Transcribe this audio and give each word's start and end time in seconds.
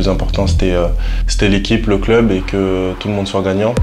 plus 0.00 0.08
important, 0.08 0.46
c'était 0.46 0.74
c'était 1.26 1.48
l'équipe, 1.50 1.86
le 1.86 1.98
club 1.98 2.32
et 2.32 2.40
que 2.40 2.94
tout 2.98 3.08
le 3.08 3.14
monde 3.14 3.28
soit 3.28 3.42
gagnant. 3.42 3.74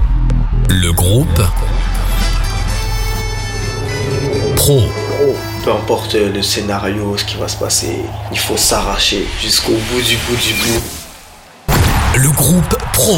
Le 0.68 0.92
groupe 0.92 1.42
Pro. 4.56 4.80
Peu 5.62 5.70
importe 5.70 6.14
le 6.14 6.42
scénario, 6.42 7.16
ce 7.16 7.24
qui 7.24 7.36
va 7.36 7.46
se 7.46 7.56
passer, 7.56 8.00
il 8.32 8.38
faut 8.38 8.56
s'arracher 8.56 9.28
jusqu'au 9.40 9.72
bout 9.72 10.02
du 10.02 10.16
bout 10.16 10.36
du 10.36 10.54
bout. 10.54 11.76
Le 12.16 12.30
groupe 12.30 12.76
Pro. 12.92 13.16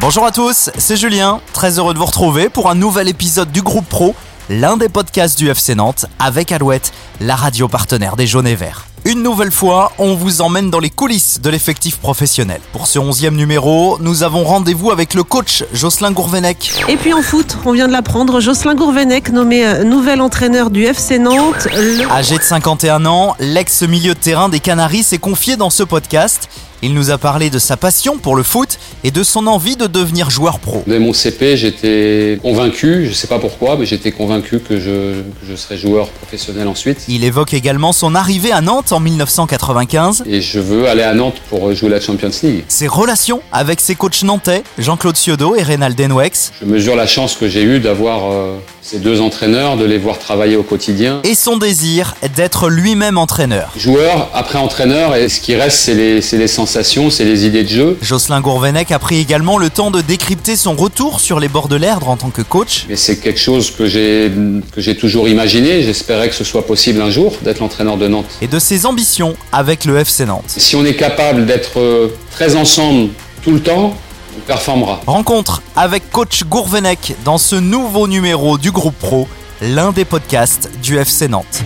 Bonjour 0.00 0.26
à 0.26 0.32
tous, 0.32 0.70
c'est 0.76 0.96
Julien, 0.96 1.40
très 1.54 1.78
heureux 1.78 1.94
de 1.94 1.98
vous 1.98 2.04
retrouver 2.04 2.50
pour 2.50 2.68
un 2.68 2.74
nouvel 2.74 3.08
épisode 3.08 3.50
du 3.52 3.62
groupe 3.62 3.88
Pro, 3.88 4.14
l'un 4.50 4.76
des 4.76 4.90
podcasts 4.90 5.38
du 5.38 5.48
FC 5.48 5.74
Nantes 5.74 6.04
avec 6.18 6.52
Alouette, 6.52 6.92
la 7.20 7.36
radio 7.36 7.68
partenaire 7.68 8.16
des 8.16 8.26
Jaunes 8.26 8.48
et 8.48 8.56
Verts. 8.56 8.91
Une 9.04 9.24
nouvelle 9.24 9.50
fois, 9.50 9.90
on 9.98 10.14
vous 10.14 10.42
emmène 10.42 10.70
dans 10.70 10.78
les 10.78 10.88
coulisses 10.88 11.40
de 11.40 11.50
l'effectif 11.50 11.96
professionnel. 11.96 12.60
Pour 12.72 12.86
ce 12.86 13.00
onzième 13.00 13.34
numéro, 13.34 13.98
nous 14.00 14.22
avons 14.22 14.44
rendez-vous 14.44 14.92
avec 14.92 15.14
le 15.14 15.24
coach 15.24 15.64
Jocelyn 15.72 16.12
Gourvenec. 16.12 16.72
Et 16.88 16.96
puis 16.96 17.12
en 17.12 17.20
foot, 17.20 17.58
on 17.64 17.72
vient 17.72 17.88
de 17.88 17.92
l'apprendre, 17.92 18.38
Jocelyn 18.38 18.76
Gourvenec, 18.76 19.30
nommé 19.30 19.66
euh, 19.66 19.82
nouvel 19.82 20.20
entraîneur 20.20 20.70
du 20.70 20.84
FC 20.84 21.18
Nantes. 21.18 21.66
Âgé 22.12 22.38
de 22.38 22.42
51 22.42 23.04
ans, 23.06 23.34
l'ex-milieu 23.40 24.14
de 24.14 24.20
terrain 24.20 24.48
des 24.48 24.60
Canaries 24.60 25.02
s'est 25.02 25.18
confié 25.18 25.56
dans 25.56 25.70
ce 25.70 25.82
podcast. 25.82 26.48
Il 26.84 26.94
nous 26.94 27.10
a 27.10 27.18
parlé 27.18 27.48
de 27.48 27.60
sa 27.60 27.76
passion 27.76 28.18
pour 28.18 28.34
le 28.34 28.42
foot 28.42 28.80
et 29.04 29.12
de 29.12 29.22
son 29.22 29.46
envie 29.46 29.76
de 29.76 29.86
devenir 29.86 30.30
joueur 30.30 30.58
pro. 30.58 30.82
Dès 30.88 30.98
mon 30.98 31.12
CP, 31.12 31.56
j'étais 31.56 32.40
convaincu, 32.42 33.04
je 33.04 33.10
ne 33.10 33.14
sais 33.14 33.28
pas 33.28 33.38
pourquoi, 33.38 33.76
mais 33.76 33.86
j'étais 33.86 34.10
convaincu 34.10 34.58
que 34.58 34.80
je, 34.80 35.20
que 35.22 35.46
je 35.48 35.54
serais 35.54 35.78
joueur 35.78 36.08
professionnel 36.08 36.66
ensuite. 36.66 37.04
Il 37.06 37.22
évoque 37.22 37.54
également 37.54 37.92
son 37.92 38.16
arrivée 38.16 38.50
à 38.50 38.60
Nantes 38.60 38.90
en 38.90 38.98
1995. 38.98 40.24
Et 40.26 40.40
je 40.40 40.58
veux 40.58 40.88
aller 40.88 41.04
à 41.04 41.14
Nantes 41.14 41.40
pour 41.48 41.72
jouer 41.72 41.88
la 41.88 42.00
Champions 42.00 42.30
League. 42.42 42.64
Ses 42.66 42.88
relations 42.88 43.42
avec 43.52 43.80
ses 43.80 43.94
coachs 43.94 44.24
nantais, 44.24 44.64
Jean-Claude 44.76 45.16
Ciodo 45.16 45.54
et 45.54 45.62
Reynald 45.62 45.96
Denwex. 45.96 46.52
Je 46.60 46.66
mesure 46.66 46.96
la 46.96 47.06
chance 47.06 47.36
que 47.36 47.48
j'ai 47.48 47.62
eue 47.62 47.78
d'avoir 47.78 48.32
euh, 48.32 48.56
ces 48.82 48.98
deux 48.98 49.20
entraîneurs, 49.20 49.76
de 49.76 49.84
les 49.84 49.98
voir 49.98 50.18
travailler 50.18 50.56
au 50.56 50.64
quotidien. 50.64 51.20
Et 51.22 51.34
son 51.34 51.56
désir 51.56 52.16
d'être 52.34 52.68
lui-même 52.68 53.16
entraîneur. 53.16 53.72
Joueur, 53.76 54.28
après 54.34 54.58
entraîneur, 54.58 55.14
et 55.14 55.28
ce 55.28 55.40
qui 55.40 55.54
reste, 55.54 55.78
c'est 55.78 55.94
les, 55.94 56.20
les 56.20 56.48
sensations, 56.48 57.08
c'est 57.08 57.24
les 57.24 57.46
idées 57.46 57.62
de 57.62 57.68
jeu. 57.68 57.98
Jocelyn 58.02 58.40
Gourvenec 58.40 58.90
a 58.90 58.98
pris 58.98 59.18
également 59.18 59.56
le 59.56 59.70
temps 59.70 59.92
de 59.92 60.00
décrypter 60.00 60.56
son 60.56 60.74
retour 60.74 61.20
sur 61.20 61.38
les 61.38 61.48
bords 61.48 61.68
de 61.68 61.76
l'Erdre 61.76 62.08
en 62.08 62.16
tant 62.16 62.30
que 62.30 62.42
coach. 62.42 62.86
Mais 62.88 62.96
c'est 62.96 63.18
quelque 63.18 63.40
chose 63.40 63.70
que 63.70 63.86
j'ai, 63.86 64.96
toujours 64.96 65.28
imaginé. 65.28 65.82
J'espérais 65.82 66.28
que 66.28 66.34
ce 66.34 66.44
soit 66.44 66.66
possible 66.66 67.00
un 67.00 67.10
jour 67.10 67.34
d'être 67.42 67.60
l'entraîneur 67.60 67.96
de 67.96 68.08
Nantes. 68.08 68.26
Et 68.40 68.48
de 68.48 68.58
ses 68.58 68.84
ambitions 68.84 69.36
avec 69.52 69.84
le 69.84 69.96
FC 69.98 70.26
Nantes. 70.26 70.44
Si 70.48 70.74
on 70.74 70.84
est 70.84 70.96
capable 70.96 71.46
d'être 71.46 71.78
euh, 71.78 72.08
très 72.32 72.56
ensemble 72.56 73.10
tout 73.42 73.52
le 73.52 73.60
temps, 73.60 73.94
performera. 74.42 75.00
Rencontre 75.06 75.62
avec 75.76 76.10
coach 76.10 76.44
Gourvenec 76.44 77.14
dans 77.24 77.38
ce 77.38 77.56
nouveau 77.56 78.08
numéro 78.08 78.58
du 78.58 78.70
groupe 78.70 78.98
Pro, 78.98 79.28
l'un 79.60 79.92
des 79.92 80.04
podcasts 80.04 80.70
du 80.82 80.98
FC 80.98 81.28
Nantes. 81.28 81.62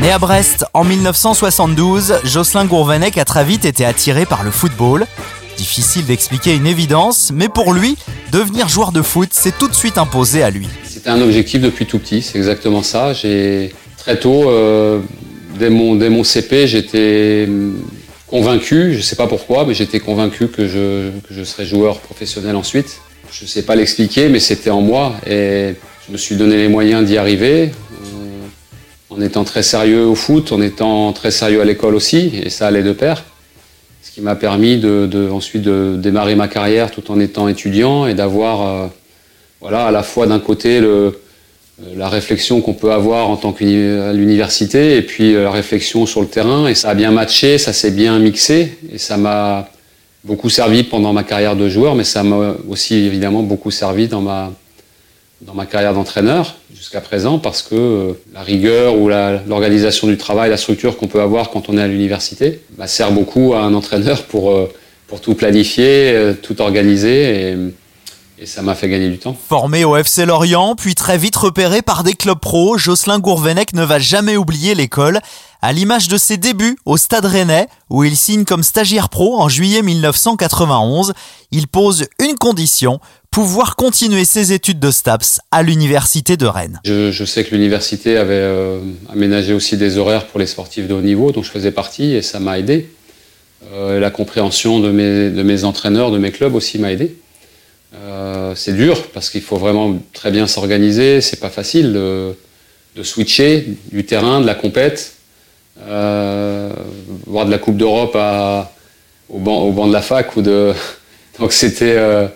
Né 0.00 0.12
à 0.12 0.18
Brest 0.20 0.64
en 0.74 0.84
1972, 0.84 2.20
Jocelyn 2.22 2.66
Gourvenec 2.66 3.18
a 3.18 3.24
très 3.24 3.44
vite 3.44 3.64
été 3.64 3.84
attiré 3.84 4.26
par 4.26 4.44
le 4.44 4.52
football. 4.52 5.06
Difficile 5.56 6.06
d'expliquer 6.06 6.54
une 6.54 6.68
évidence, 6.68 7.32
mais 7.34 7.48
pour 7.48 7.72
lui, 7.72 7.96
devenir 8.30 8.68
joueur 8.68 8.92
de 8.92 9.02
foot 9.02 9.34
s'est 9.34 9.52
tout 9.58 9.66
de 9.66 9.74
suite 9.74 9.98
imposé 9.98 10.44
à 10.44 10.50
lui. 10.50 10.68
C'était 10.84 11.10
un 11.10 11.20
objectif 11.20 11.60
depuis 11.60 11.84
tout 11.84 11.98
petit, 11.98 12.22
c'est 12.22 12.38
exactement 12.38 12.84
ça. 12.84 13.12
J'ai 13.12 13.74
très 13.96 14.20
tôt, 14.20 14.48
euh, 14.48 15.00
dès, 15.58 15.70
mon, 15.70 16.24
CP, 16.24 16.66
j'étais 16.66 17.48
convaincu, 18.26 18.92
je 18.92 18.98
ne 18.98 19.02
sais 19.02 19.16
pas 19.16 19.26
pourquoi, 19.26 19.64
mais 19.64 19.74
j'étais 19.74 20.00
convaincu 20.00 20.48
que 20.48 20.66
je, 20.66 21.44
serais 21.44 21.66
joueur 21.66 22.00
professionnel 22.00 22.56
ensuite. 22.56 23.00
Je 23.32 23.44
ne 23.44 23.48
sais 23.48 23.62
pas 23.62 23.76
l'expliquer, 23.76 24.28
mais 24.28 24.40
c'était 24.40 24.70
en 24.70 24.80
moi 24.80 25.14
et 25.26 25.74
je 26.06 26.12
me 26.12 26.16
suis 26.16 26.36
donné 26.36 26.56
les 26.56 26.68
moyens 26.68 27.04
d'y 27.06 27.18
arriver 27.18 27.70
euh, 27.70 29.10
en 29.10 29.20
étant 29.20 29.44
très 29.44 29.62
sérieux 29.62 30.06
au 30.06 30.14
foot, 30.14 30.52
en 30.52 30.62
étant 30.62 31.12
très 31.12 31.30
sérieux 31.30 31.60
à 31.60 31.64
l'école 31.64 31.94
aussi, 31.94 32.32
et 32.42 32.48
ça 32.48 32.66
allait 32.66 32.82
de 32.82 32.92
pair 32.92 33.24
ce 34.02 34.12
qui 34.12 34.20
m'a 34.22 34.36
permis 34.36 34.78
de, 34.78 35.28
ensuite 35.30 35.62
de 35.62 35.96
démarrer 35.96 36.34
ma 36.34 36.48
carrière 36.48 36.90
tout 36.90 37.10
en 37.10 37.20
étant 37.20 37.48
étudiant 37.48 38.06
et 38.06 38.14
d'avoir 38.14 38.66
euh, 38.66 38.86
voilà, 39.60 39.86
à 39.86 39.90
la 39.90 40.02
fois 40.02 40.26
d'un 40.26 40.38
côté 40.38 40.80
le, 40.80 41.18
la 41.96 42.08
réflexion 42.08 42.60
qu'on 42.60 42.74
peut 42.74 42.92
avoir 42.92 43.28
en 43.28 43.36
tant 43.36 43.52
qu'à 43.52 44.12
l'université 44.12 44.96
et 44.96 45.02
puis 45.02 45.34
euh, 45.34 45.44
la 45.44 45.50
réflexion 45.50 46.06
sur 46.06 46.20
le 46.20 46.26
terrain. 46.26 46.66
Et 46.66 46.74
ça 46.74 46.90
a 46.90 46.94
bien 46.94 47.10
matché, 47.10 47.58
ça 47.58 47.72
s'est 47.72 47.90
bien 47.90 48.18
mixé 48.18 48.78
et 48.92 48.98
ça 48.98 49.16
m'a 49.16 49.68
beaucoup 50.24 50.50
servi 50.50 50.82
pendant 50.82 51.12
ma 51.12 51.22
carrière 51.22 51.56
de 51.56 51.68
joueur, 51.68 51.94
mais 51.94 52.04
ça 52.04 52.22
m'a 52.22 52.54
aussi 52.68 52.94
évidemment 52.94 53.42
beaucoup 53.42 53.70
servi 53.70 54.08
dans 54.08 54.20
ma, 54.20 54.52
dans 55.40 55.54
ma 55.54 55.66
carrière 55.66 55.94
d'entraîneur 55.94 56.56
jusqu'à 56.74 57.00
présent 57.00 57.38
parce 57.38 57.62
que 57.62 57.74
euh, 57.74 58.12
la 58.34 58.42
rigueur 58.42 58.96
ou 58.98 59.08
l'organisation 59.08 60.08
du 60.08 60.16
travail, 60.16 60.50
la 60.50 60.56
structure 60.56 60.96
qu'on 60.96 61.06
peut 61.06 61.20
avoir 61.20 61.50
quand 61.50 61.68
on 61.68 61.78
est 61.78 61.82
à 61.82 61.86
l'université 61.86 62.60
bah, 62.76 62.86
sert 62.86 63.12
beaucoup 63.12 63.54
à 63.54 63.60
un 63.60 63.74
entraîneur 63.74 64.24
pour, 64.24 64.50
euh, 64.50 64.72
pour 65.06 65.20
tout 65.20 65.34
planifier, 65.34 66.10
euh, 66.12 66.32
tout 66.34 66.60
organiser 66.60 67.50
et, 67.50 67.56
et 68.40 68.46
ça 68.46 68.62
m'a 68.62 68.74
fait 68.74 68.88
gagner 68.88 69.08
du 69.08 69.18
temps. 69.18 69.36
Formé 69.48 69.84
au 69.84 69.96
FC 69.96 70.24
Lorient, 70.24 70.76
puis 70.76 70.94
très 70.94 71.18
vite 71.18 71.34
repéré 71.34 71.82
par 71.82 72.04
des 72.04 72.14
clubs 72.14 72.38
pros, 72.38 72.78
Jocelyn 72.78 73.18
Gourvenec 73.18 73.74
ne 73.74 73.84
va 73.84 73.98
jamais 73.98 74.36
oublier 74.36 74.74
l'école. 74.74 75.20
À 75.60 75.72
l'image 75.72 76.06
de 76.06 76.16
ses 76.16 76.36
débuts 76.36 76.78
au 76.84 76.96
Stade 76.96 77.24
Rennais, 77.24 77.66
où 77.90 78.04
il 78.04 78.16
signe 78.16 78.44
comme 78.44 78.62
stagiaire 78.62 79.08
pro 79.08 79.40
en 79.40 79.48
juillet 79.48 79.82
1991, 79.82 81.14
il 81.50 81.66
pose 81.66 82.06
une 82.20 82.36
condition, 82.36 83.00
pouvoir 83.32 83.74
continuer 83.74 84.24
ses 84.24 84.52
études 84.52 84.78
de 84.78 84.92
STAPS 84.92 85.40
à 85.50 85.64
l'université 85.64 86.36
de 86.36 86.46
Rennes. 86.46 86.80
Je, 86.84 87.24
sais 87.24 87.42
que 87.42 87.56
l'université 87.56 88.18
avait 88.18 88.34
euh, 88.34 88.78
aménagé 89.12 89.52
aussi 89.52 89.76
des 89.76 89.98
horaires 89.98 90.26
pour 90.28 90.38
les 90.38 90.46
sportifs 90.46 90.86
de 90.86 90.94
haut 90.94 91.00
niveau, 91.00 91.32
dont 91.32 91.42
je 91.42 91.50
faisais 91.50 91.72
partie, 91.72 92.14
et 92.14 92.22
ça 92.22 92.38
m'a 92.38 92.60
aidé. 92.60 92.88
Euh, 93.72 93.98
la 93.98 94.10
compréhension 94.10 94.78
de 94.78 94.92
mes, 94.92 95.30
de 95.30 95.42
mes 95.42 95.64
entraîneurs, 95.64 96.12
de 96.12 96.18
mes 96.18 96.30
clubs 96.30 96.54
aussi 96.54 96.78
m'a 96.78 96.92
aidé. 96.92 97.16
Euh, 97.94 98.54
c'est 98.54 98.74
dur 98.74 99.06
parce 99.14 99.30
qu'il 99.30 99.40
faut 99.40 99.56
vraiment 99.56 99.96
très 100.12 100.30
bien 100.30 100.46
s'organiser, 100.46 101.20
c'est 101.20 101.40
pas 101.40 101.48
facile 101.48 101.92
de, 101.92 102.36
de, 102.96 103.02
switcher 103.02 103.66
du 103.90 104.04
terrain, 104.04 104.40
de 104.40 104.46
la 104.46 104.54
compète, 104.54 105.14
euh, 105.86 106.70
voire 107.26 107.46
de 107.46 107.50
la 107.50 107.58
Coupe 107.58 107.78
d'Europe 107.78 108.16
au 109.28 109.38
banc, 109.38 109.62
au 109.62 109.72
banc 109.72 109.86
de 109.86 109.92
la 109.92 110.02
fac 110.02 110.36
ou 110.36 110.42
de. 110.42 110.72
Donc 111.38 111.52
c'était 111.52 111.94
euh, 111.96 112.26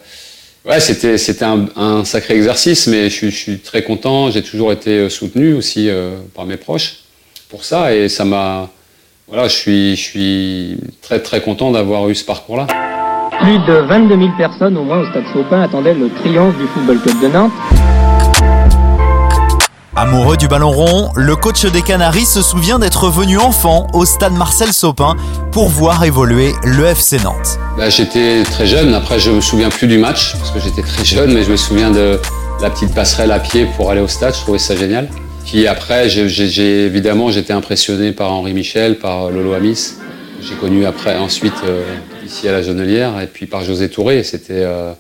ouais, 0.65 0.81
c'était 0.81 1.19
c'était 1.19 1.45
un, 1.45 1.67
un, 1.77 2.05
sacré 2.05 2.35
exercice, 2.35 2.87
mais 2.87 3.11
je, 3.11 3.27
je 3.27 3.37
suis 3.37 3.59
très 3.59 3.83
content. 3.83 4.31
J'ai 4.31 4.43
toujours 4.43 4.73
été 4.73 5.11
soutenu 5.11 5.55
aussi 5.55 5.89
euh, 5.89 6.17
par 6.35 6.47
mes 6.47 6.57
proches 6.57 6.99
pour 7.49 7.65
ça 7.65 7.95
et 7.95 8.09
ça 8.09 8.25
m'a 8.25 8.71
voilà, 9.29 9.49
je 9.49 9.57
suis 9.57 9.97
je 9.97 10.03
suis 10.03 10.77
très 11.03 11.21
très 11.21 11.41
content 11.41 11.73
d'avoir 11.73 12.09
eu 12.09 12.15
ce 12.15 12.25
parcours-là. 12.25 12.67
Plus 13.43 13.59
de 13.59 13.73
22 13.73 14.17
000 14.17 14.31
personnes 14.39 14.77
au 14.77 14.85
moins 14.85 15.01
au 15.01 15.07
stade 15.07 15.25
Saupin 15.33 15.63
attendaient 15.63 15.95
le 15.95 16.09
triomphe 16.11 16.57
du 16.59 16.67
Football 16.69 17.01
Club 17.01 17.21
de 17.21 17.27
Nantes. 17.27 17.53
Amoureux 19.97 20.37
du 20.37 20.47
ballon 20.47 20.71
rond, 20.71 21.11
le 21.17 21.35
coach 21.35 21.67
des 21.67 21.83
Canaries 21.83 22.25
se 22.25 22.41
souvient 22.41 22.79
d'être 22.79 23.09
venu 23.09 23.39
enfant 23.39 23.89
au 23.95 24.05
stade 24.05 24.33
Marcel 24.33 24.73
Sopin 24.73 25.17
pour 25.51 25.69
voir 25.69 26.05
évoluer 26.05 26.53
le 26.63 26.87
FC 26.87 27.19
Nantes. 27.25 27.59
Bah, 27.77 27.91
j'étais 27.91 28.45
très 28.45 28.67
jeune, 28.67 28.95
après 28.95 29.19
je 29.19 29.33
me 29.33 29.41
souviens 29.41 29.71
plus 29.71 29.89
du 29.89 29.99
match 29.99 30.37
parce 30.39 30.53
que 30.53 30.61
j'étais 30.61 30.83
très 30.83 31.05
jeune, 31.05 31.35
mais 31.35 31.43
je 31.43 31.51
me 31.51 31.57
souviens 31.57 31.91
de 31.91 32.21
la 32.61 32.71
petite 32.71 32.95
passerelle 32.95 33.33
à 33.33 33.41
pied 33.41 33.67
pour 33.77 33.91
aller 33.91 34.01
au 34.01 34.09
stade, 34.09 34.37
je 34.37 34.41
trouvais 34.41 34.59
ça 34.59 34.77
génial. 34.77 35.09
Puis 35.45 35.67
après, 35.67 36.09
j'ai, 36.09 36.87
évidemment, 36.87 37.33
j'étais 37.33 37.53
impressionné 37.53 38.13
par 38.13 38.33
Henri 38.33 38.55
Michel, 38.55 38.99
par 38.99 39.31
Lolo 39.31 39.53
Amis. 39.53 39.95
J'ai 40.41 40.55
connu 40.55 40.87
après, 40.87 41.19
ensuite, 41.19 41.53
euh, 41.67 41.83
ici 42.33 42.49
à 42.49 42.53
la 42.53 42.63
Jonelière, 42.63 43.21
et 43.21 43.27
puis 43.27 43.47
par 43.47 43.63
José 43.63 43.91
Touré. 43.91 44.23
C'était 44.25 44.65
euh, 44.65 44.93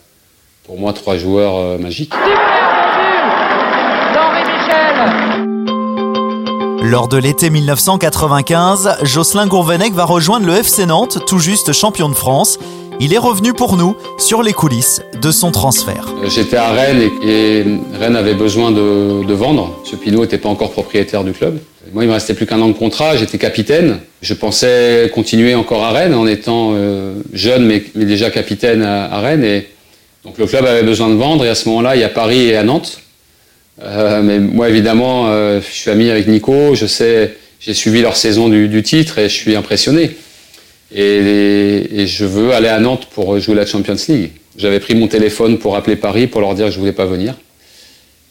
pour 0.64 0.78
moi 0.78 0.92
trois 0.92 1.16
joueurs 1.16 1.56
euh, 1.56 1.78
magiques. 1.78 2.12
Lors 6.82 7.08
de 7.08 7.16
l'été 7.16 7.48
1995, 7.48 8.98
Jocelyn 9.04 9.46
Gourvenec 9.46 9.94
va 9.94 10.04
rejoindre 10.04 10.46
le 10.46 10.54
FC 10.54 10.84
Nantes, 10.84 11.20
tout 11.26 11.38
juste 11.38 11.72
champion 11.72 12.08
de 12.08 12.14
France. 12.14 12.58
Il 13.00 13.14
est 13.14 13.18
revenu 13.18 13.54
pour 13.54 13.76
nous 13.76 13.96
sur 14.18 14.42
les 14.42 14.52
coulisses 14.52 15.00
de 15.20 15.30
son 15.30 15.52
transfert. 15.52 16.06
J'étais 16.26 16.56
à 16.56 16.72
Rennes 16.72 17.08
et, 17.22 17.64
Rennes 17.98 18.16
avait 18.16 18.34
besoin 18.34 18.70
de, 18.70 19.32
vendre. 19.32 19.80
Ce 19.84 19.96
Pinot 19.96 20.20
n'était 20.22 20.38
pas 20.38 20.50
encore 20.50 20.72
propriétaire 20.72 21.24
du 21.24 21.32
club. 21.32 21.58
Moi, 21.92 22.04
il 22.04 22.08
me 22.08 22.14
restait 22.14 22.32
plus 22.32 22.46
qu'un 22.46 22.60
an 22.62 22.68
de 22.68 22.72
contrat. 22.72 23.16
J'étais 23.18 23.36
capitaine. 23.36 23.98
Je 24.22 24.32
pensais 24.32 25.10
continuer 25.12 25.54
encore 25.54 25.84
à 25.84 25.90
Rennes 25.90 26.14
en 26.14 26.26
étant 26.26 26.72
euh, 26.74 27.14
jeune, 27.34 27.66
mais, 27.66 27.82
déjà 27.94 28.30
capitaine 28.30 28.82
à, 28.82 29.20
Rennes. 29.20 29.44
Et 29.44 29.66
donc 30.24 30.38
le 30.38 30.46
club 30.46 30.64
avait 30.64 30.84
besoin 30.84 31.10
de 31.10 31.14
vendre. 31.14 31.44
Et 31.44 31.50
à 31.50 31.54
ce 31.54 31.68
moment-là, 31.68 31.94
il 31.94 32.00
y 32.00 32.04
a 32.04 32.08
Paris 32.08 32.46
et 32.46 32.56
à 32.56 32.62
Nantes. 32.62 33.00
Euh, 33.82 34.22
mais 34.22 34.38
moi, 34.38 34.70
évidemment, 34.70 35.28
euh, 35.28 35.60
je 35.60 35.70
suis 35.70 35.90
ami 35.90 36.08
avec 36.08 36.28
Nico. 36.28 36.74
Je 36.74 36.86
sais, 36.86 37.36
j'ai 37.60 37.74
suivi 37.74 38.00
leur 38.00 38.16
saison 38.16 38.48
du, 38.48 38.82
titre 38.82 39.18
et 39.18 39.28
je 39.28 39.34
suis 39.34 39.54
impressionné. 39.54 40.16
Et, 40.94 42.06
je 42.06 42.24
veux 42.24 42.52
aller 42.52 42.68
à 42.68 42.80
Nantes 42.80 43.06
pour 43.14 43.38
jouer 43.38 43.54
la 43.54 43.66
Champions 43.66 43.96
League. 44.08 44.30
J'avais 44.56 44.80
pris 44.80 44.94
mon 44.94 45.08
téléphone 45.08 45.58
pour 45.58 45.76
appeler 45.76 45.96
Paris 45.96 46.26
pour 46.26 46.40
leur 46.40 46.54
dire 46.54 46.66
que 46.66 46.72
je 46.72 46.78
voulais 46.78 46.92
pas 46.92 47.06
venir. 47.06 47.34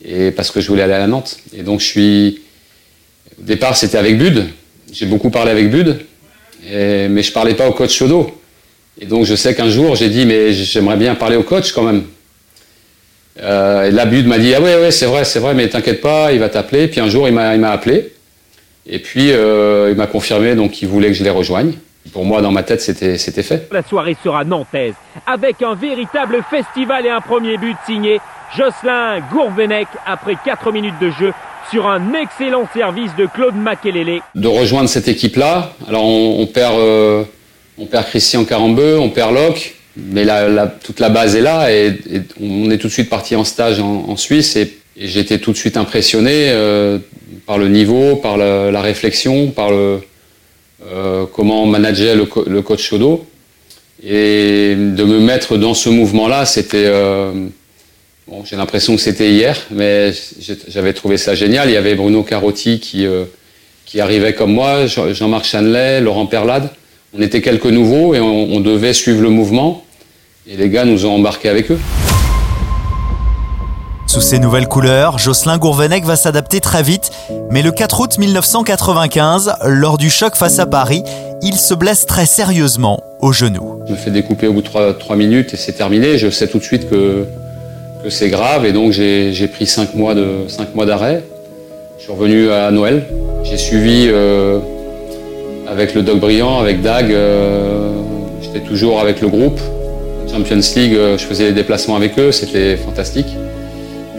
Et 0.03 0.31
parce 0.31 0.49
que 0.49 0.61
je 0.61 0.67
voulais 0.67 0.81
aller 0.81 0.93
à 0.93 1.05
Nantes. 1.05 1.37
Et 1.55 1.61
donc, 1.61 1.79
je 1.79 1.85
suis. 1.85 2.41
Au 3.41 3.45
départ, 3.45 3.75
c'était 3.75 3.97
avec 3.97 4.17
Bud. 4.17 4.45
J'ai 4.91 5.05
beaucoup 5.05 5.29
parlé 5.29 5.51
avec 5.51 5.69
Bud. 5.69 5.99
Mais 6.69 7.23
je 7.23 7.31
parlais 7.31 7.55
pas 7.55 7.67
au 7.67 7.73
coach 7.73 7.97
Chodo. 7.97 8.39
Et 8.99 9.05
donc, 9.05 9.25
je 9.25 9.35
sais 9.35 9.55
qu'un 9.55 9.69
jour, 9.69 9.95
j'ai 9.95 10.09
dit, 10.09 10.25
mais 10.25 10.53
j'aimerais 10.53 10.97
bien 10.97 11.15
parler 11.15 11.35
au 11.37 11.43
coach 11.43 11.71
quand 11.71 11.83
même. 11.83 12.03
Euh, 13.41 13.89
et 13.89 14.05
Bud 14.05 14.27
m'a 14.27 14.37
dit 14.37 14.53
Ah 14.53 14.61
ouais, 14.61 14.91
c'est 14.91 15.05
vrai, 15.05 15.23
c'est 15.23 15.39
vrai, 15.39 15.53
mais 15.53 15.67
t'inquiète 15.69 16.01
pas, 16.01 16.31
il 16.33 16.39
va 16.39 16.49
t'appeler. 16.49 16.87
Puis 16.87 16.99
un 16.99 17.07
jour, 17.07 17.27
il 17.27 17.33
m'a 17.33 17.71
appelé. 17.71 18.13
Et 18.85 18.99
puis, 18.99 19.31
euh, 19.31 19.89
il 19.91 19.95
m'a 19.95 20.07
confirmé 20.07 20.55
donc 20.55 20.71
qu'il 20.71 20.87
voulait 20.87 21.07
que 21.07 21.13
je 21.13 21.23
les 21.23 21.29
rejoigne. 21.29 21.73
Pour 22.13 22.25
moi, 22.25 22.41
dans 22.41 22.51
ma 22.51 22.63
tête, 22.63 22.81
c'était 22.81 23.17
fait. 23.17 23.69
La 23.71 23.83
soirée 23.83 24.17
sera 24.23 24.43
nantaise, 24.43 24.95
avec 25.27 25.61
un 25.61 25.75
véritable 25.75 26.43
festival 26.49 27.05
et 27.05 27.09
un 27.09 27.21
premier 27.21 27.57
but 27.57 27.77
signé 27.85 28.19
Jocelyn 28.57 29.19
Gourvenec 29.31 29.87
après 30.05 30.35
4 30.43 30.71
minutes 30.71 30.99
de 30.99 31.11
jeu 31.11 31.31
sur 31.69 31.87
un 31.87 32.13
excellent 32.13 32.67
service 32.73 33.11
de 33.17 33.25
Claude 33.25 33.55
Makelele. 33.55 34.21
De 34.35 34.47
rejoindre 34.47 34.89
cette 34.89 35.07
équipe-là, 35.07 35.73
alors 35.87 36.03
on, 36.03 36.47
euh, 36.57 37.23
perd 37.89 38.05
Christian 38.07 38.43
Carambeu, 38.45 38.97
on 38.99 39.09
perd 39.09 39.33
Locke, 39.33 39.75
mais 39.97 40.25
toute 40.83 40.99
la 40.99 41.09
base 41.09 41.35
est 41.35 41.41
là 41.41 41.71
et, 41.71 41.99
on 42.41 42.69
est 42.71 42.77
tout 42.77 42.87
de 42.87 42.93
suite 42.93 43.09
parti 43.09 43.35
en 43.35 43.43
stage 43.43 43.79
en, 43.79 44.15
Suisse 44.15 44.55
et, 44.55 44.77
j'étais 44.97 45.39
tout 45.39 45.51
de 45.51 45.57
suite 45.57 45.77
impressionné 45.77 46.49
euh, 46.49 46.99
par 47.45 47.57
le 47.57 47.69
niveau, 47.69 48.17
par 48.17 48.37
la, 48.37 48.81
réflexion, 48.81 49.47
par 49.47 49.71
le, 49.71 49.99
euh, 50.85 51.25
comment 51.33 51.63
on 51.63 51.65
manageait 51.65 52.15
le, 52.15 52.27
le, 52.47 52.61
coach 52.61 52.81
Chodo. 52.81 53.25
Et 54.03 54.75
de 54.75 55.03
me 55.03 55.19
mettre 55.19 55.57
dans 55.57 55.73
ce 55.73 55.89
mouvement-là, 55.89 56.45
c'était... 56.45 56.91
Bon, 58.27 58.43
j'ai 58.45 58.55
l'impression 58.55 58.95
que 58.95 59.01
c'était 59.01 59.31
hier, 59.31 59.57
mais 59.71 60.13
j'avais 60.67 60.93
trouvé 60.93 61.17
ça 61.17 61.33
génial. 61.33 61.69
Il 61.69 61.73
y 61.73 61.77
avait 61.77 61.95
Bruno 61.95 62.21
Carotti 62.21 62.79
qui, 62.79 63.05
euh, 63.05 63.25
qui 63.85 63.99
arrivait 63.99 64.33
comme 64.33 64.53
moi, 64.53 64.85
Jean-Marc 64.85 65.45
Chanelay, 65.45 66.01
Laurent 66.01 66.27
Perlade. 66.27 66.69
On 67.17 67.21
était 67.21 67.41
quelques 67.41 67.65
nouveaux 67.65 68.13
et 68.13 68.19
on, 68.19 68.53
on, 68.53 68.59
devait 68.59 68.93
suivre 68.93 69.21
le 69.21 69.29
mouvement. 69.29 69.83
Et 70.47 70.55
les 70.55 70.69
gars 70.69 70.85
nous 70.85 71.05
ont 71.05 71.15
embarqués 71.15 71.49
avec 71.49 71.71
eux. 71.71 71.79
Sous 74.05 74.21
ces 74.21 74.39
nouvelles 74.39 74.67
couleurs, 74.67 75.17
Jocelyn 75.17 75.57
Gourvenec 75.57 76.03
va 76.03 76.15
s'adapter 76.15 76.59
très 76.59 76.83
vite, 76.83 77.11
mais 77.49 77.61
le 77.61 77.71
4 77.71 78.01
août 78.01 78.17
1995, 78.17 79.55
lors 79.65 79.97
du 79.97 80.09
choc 80.09 80.35
face 80.35 80.59
à 80.59 80.65
Paris, 80.65 81.01
il 81.41 81.55
se 81.55 81.73
blesse 81.73 82.05
très 82.05 82.25
sérieusement 82.25 83.01
au 83.19 83.31
genou. 83.31 83.81
Je 83.87 83.93
me 83.93 83.97
fais 83.97 84.11
découper 84.11 84.47
au 84.47 84.53
bout 84.53 84.61
de 84.61 84.67
3, 84.67 84.93
3 84.93 85.15
minutes 85.15 85.53
et 85.53 85.57
c'est 85.57 85.73
terminé. 85.73 86.17
Je 86.17 86.29
sais 86.29 86.47
tout 86.47 86.59
de 86.59 86.63
suite 86.63 86.89
que, 86.89 87.25
que 88.03 88.09
c'est 88.09 88.29
grave 88.29 88.65
et 88.65 88.71
donc 88.71 88.91
j'ai 88.91 89.47
pris 89.47 89.65
5 89.65 89.95
mois 89.95 90.15
d'arrêt. 90.85 91.23
Je 91.97 92.03
suis 92.03 92.11
revenu 92.11 92.49
à 92.49 92.71
Noël. 92.71 93.03
J'ai 93.43 93.57
suivi 93.57 94.07
euh, 94.07 94.59
avec 95.67 95.93
le 95.93 96.01
Doc 96.01 96.19
Briand, 96.19 96.59
avec 96.59 96.81
Dag, 96.81 97.11
euh, 97.11 97.91
j'étais 98.41 98.65
toujours 98.65 98.99
avec 98.99 99.21
le 99.21 99.27
groupe. 99.27 99.59
Champions 100.31 100.61
League, 100.75 100.95
euh, 100.95 101.17
je 101.17 101.25
faisais 101.25 101.45
les 101.45 101.51
déplacements 101.51 101.95
avec 101.95 102.17
eux, 102.17 102.31
c'était 102.31 102.77
fantastique. 102.77 103.27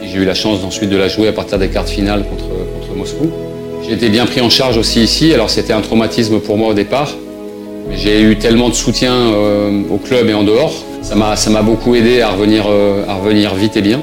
J'ai 0.01 0.19
eu 0.19 0.25
la 0.25 0.35
chance 0.35 0.63
ensuite 0.63 0.89
de 0.89 0.97
la 0.97 1.07
jouer 1.07 1.27
à 1.27 1.33
partir 1.33 1.57
des 1.57 1.69
quarts 1.69 1.87
finales 1.87 2.23
contre, 2.23 2.45
contre 2.45 2.95
Moscou. 2.95 3.31
J'ai 3.85 3.93
été 3.93 4.09
bien 4.09 4.25
pris 4.25 4.39
en 4.39 4.49
charge 4.49 4.77
aussi 4.77 5.01
ici, 5.01 5.33
alors 5.33 5.49
c'était 5.49 5.73
un 5.73 5.81
traumatisme 5.81 6.39
pour 6.39 6.57
moi 6.57 6.69
au 6.69 6.73
départ. 6.73 7.11
J'ai 7.91 8.21
eu 8.21 8.37
tellement 8.37 8.69
de 8.69 8.75
soutien 8.75 9.13
au 9.91 9.97
club 9.97 10.29
et 10.29 10.33
en 10.33 10.43
dehors. 10.43 10.85
Ça 11.03 11.15
m'a 11.49 11.61
beaucoup 11.61 11.95
aidé 11.95 12.21
à 12.21 12.29
revenir, 12.29 12.63
euh, 12.67 13.05
à 13.07 13.15
revenir 13.15 13.53
vite 13.55 13.75
et 13.75 13.81
bien. 13.81 14.01